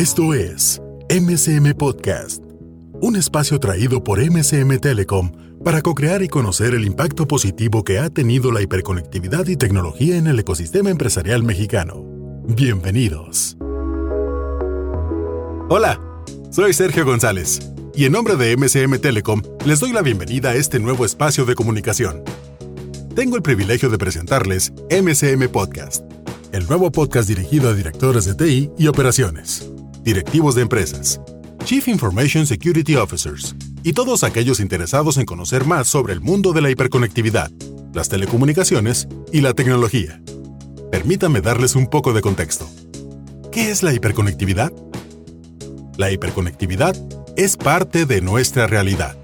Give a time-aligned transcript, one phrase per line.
[0.00, 2.42] Esto es MCM Podcast,
[3.02, 5.30] un espacio traído por MCM Telecom
[5.62, 10.26] para co-crear y conocer el impacto positivo que ha tenido la hiperconectividad y tecnología en
[10.26, 12.02] el ecosistema empresarial mexicano.
[12.46, 13.58] Bienvenidos.
[15.68, 16.00] Hola,
[16.50, 17.60] soy Sergio González
[17.94, 21.54] y en nombre de MCM Telecom les doy la bienvenida a este nuevo espacio de
[21.54, 22.24] comunicación.
[23.14, 26.10] Tengo el privilegio de presentarles MCM Podcast,
[26.52, 29.70] el nuevo podcast dirigido a directores de TI y operaciones
[30.02, 31.20] directivos de empresas,
[31.64, 36.62] Chief Information Security Officers y todos aquellos interesados en conocer más sobre el mundo de
[36.62, 37.50] la hiperconectividad,
[37.92, 40.20] las telecomunicaciones y la tecnología.
[40.90, 42.68] Permítanme darles un poco de contexto.
[43.52, 44.72] ¿Qué es la hiperconectividad?
[45.96, 46.96] La hiperconectividad
[47.36, 49.16] es parte de nuestra realidad.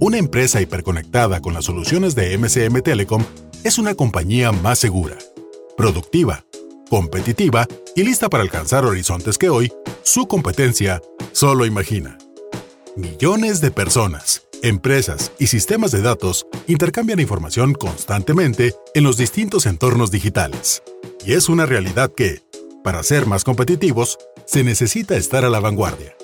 [0.00, 3.24] Una empresa hiperconectada con las soluciones de MCM Telecom
[3.64, 5.16] es una compañía más segura,
[5.76, 6.45] productiva,
[6.88, 12.18] competitiva y lista para alcanzar horizontes que hoy su competencia solo imagina.
[12.96, 20.10] Millones de personas, empresas y sistemas de datos intercambian información constantemente en los distintos entornos
[20.10, 20.82] digitales.
[21.24, 22.42] Y es una realidad que,
[22.82, 26.16] para ser más competitivos, se necesita estar a la vanguardia.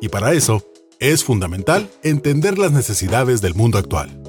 [0.00, 0.64] Y para eso,
[1.00, 4.27] es fundamental entender las necesidades del mundo actual.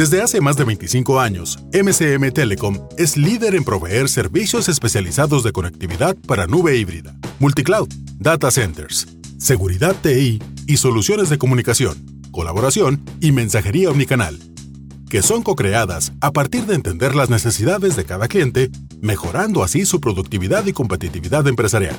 [0.00, 5.52] Desde hace más de 25 años, MCM Telecom es líder en proveer servicios especializados de
[5.52, 7.86] conectividad para nube híbrida, multicloud,
[8.18, 14.38] data centers, seguridad TI y soluciones de comunicación, colaboración y mensajería omnicanal,
[15.10, 18.70] que son co-creadas a partir de entender las necesidades de cada cliente,
[19.02, 21.96] mejorando así su productividad y competitividad empresarial.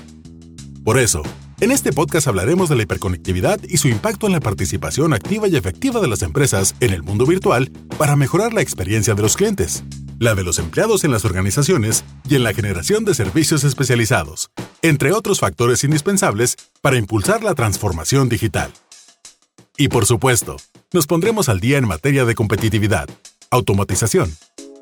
[0.83, 1.21] Por eso,
[1.61, 5.55] en este podcast hablaremos de la hiperconectividad y su impacto en la participación activa y
[5.55, 9.83] efectiva de las empresas en el mundo virtual para mejorar la experiencia de los clientes,
[10.17, 14.49] la de los empleados en las organizaciones y en la generación de servicios especializados,
[14.81, 18.71] entre otros factores indispensables para impulsar la transformación digital.
[19.77, 20.57] Y por supuesto,
[20.91, 23.07] nos pondremos al día en materia de competitividad,
[23.51, 24.35] automatización,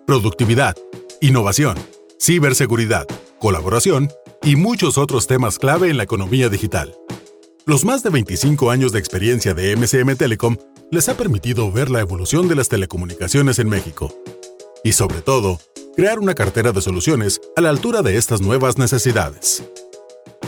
[0.07, 0.77] productividad,
[1.19, 1.77] innovación,
[2.21, 3.05] ciberseguridad,
[3.37, 4.09] colaboración
[4.43, 6.95] y muchos otros temas clave en la economía digital.
[7.65, 10.57] Los más de 25 años de experiencia de MCM Telecom
[10.91, 14.13] les ha permitido ver la evolución de las telecomunicaciones en México
[14.83, 15.59] y, sobre todo,
[15.95, 19.63] crear una cartera de soluciones a la altura de estas nuevas necesidades.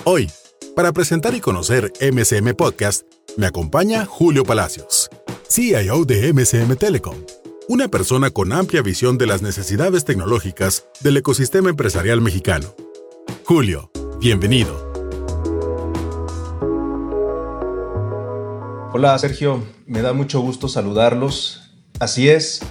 [0.06, 0.32] Hoy,
[0.76, 3.04] para presentar y conocer MCM Podcast,
[3.38, 5.10] me acompaña Julio Palacios,
[5.48, 7.18] CIO de MCM Telecom,
[7.68, 12.74] una persona con amplia visión de las necesidades tecnológicas del ecosistema empresarial mexicano
[13.54, 13.92] Julio,
[14.22, 14.74] bienvenido.
[18.94, 21.74] Hola Sergio, me da mucho gusto saludarlos.
[22.00, 22.62] Así es,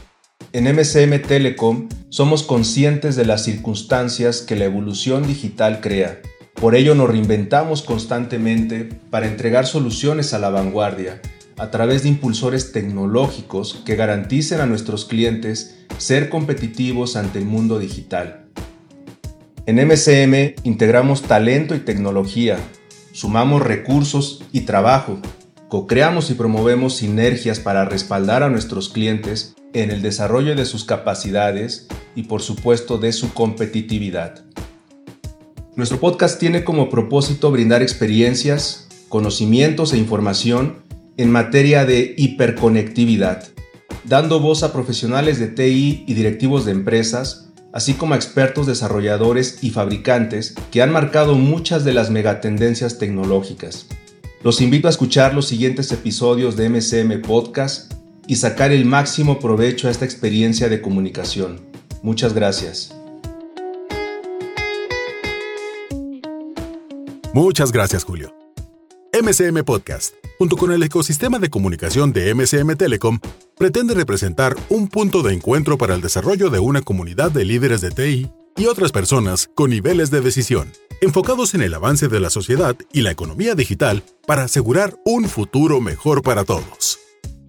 [0.54, 6.22] en MCM Telecom somos conscientes de las circunstancias que la evolución digital crea.
[6.54, 11.20] Por ello nos reinventamos constantemente para entregar soluciones a la vanguardia
[11.58, 17.78] a través de impulsores tecnológicos que garanticen a nuestros clientes ser competitivos ante el mundo
[17.78, 18.49] digital.
[19.66, 22.58] En MCM integramos talento y tecnología,
[23.12, 25.18] sumamos recursos y trabajo,
[25.68, 31.88] co-creamos y promovemos sinergias para respaldar a nuestros clientes en el desarrollo de sus capacidades
[32.14, 34.44] y por supuesto de su competitividad.
[35.76, 40.82] Nuestro podcast tiene como propósito brindar experiencias, conocimientos e información
[41.18, 43.44] en materia de hiperconectividad,
[44.04, 49.58] dando voz a profesionales de TI y directivos de empresas así como a expertos desarrolladores
[49.62, 53.86] y fabricantes que han marcado muchas de las megatendencias tecnológicas.
[54.42, 57.92] Los invito a escuchar los siguientes episodios de MCM Podcast
[58.26, 61.60] y sacar el máximo provecho a esta experiencia de comunicación.
[62.02, 62.94] Muchas gracias.
[67.34, 68.34] Muchas gracias, Julio.
[69.12, 73.20] MCM Podcast, junto con el ecosistema de comunicación de MCM Telecom,
[73.60, 77.90] pretende representar un punto de encuentro para el desarrollo de una comunidad de líderes de
[77.90, 82.74] TI y otras personas con niveles de decisión, enfocados en el avance de la sociedad
[82.90, 87.00] y la economía digital para asegurar un futuro mejor para todos.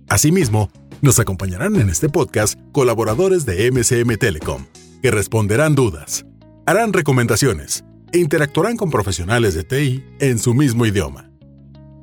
[0.09, 0.69] Asimismo,
[1.01, 4.65] nos acompañarán en este podcast colaboradores de MCM Telecom,
[5.01, 6.25] que responderán dudas,
[6.65, 11.31] harán recomendaciones e interactuarán con profesionales de TI en su mismo idioma.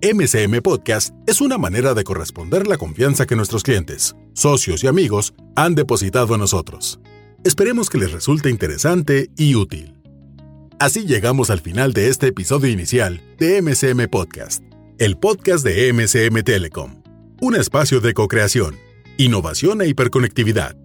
[0.00, 5.35] MCM Podcast es una manera de corresponder la confianza que nuestros clientes, socios y amigos
[5.56, 7.00] han depositado en nosotros.
[7.43, 9.95] Esperemos que les resulte interesante y útil.
[10.79, 14.62] Así llegamos al final de este episodio inicial de MCM Podcast,
[14.99, 17.03] el podcast de MCM Telecom,
[17.41, 18.77] un espacio de co-creación,
[19.17, 20.77] innovación e hiperconectividad.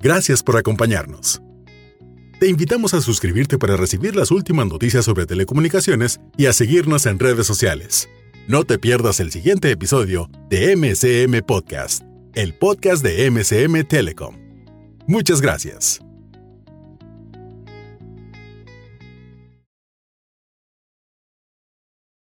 [0.00, 1.40] Gracias por acompañarnos.
[2.38, 7.18] Te invitamos a suscribirte para recibir las últimas noticias sobre telecomunicaciones y a seguirnos en
[7.18, 8.10] redes sociales.
[8.48, 12.02] No te pierdas el siguiente episodio de MCM Podcast,
[12.34, 14.36] el podcast de MCM Telecom.
[15.06, 16.00] Muchas gracias.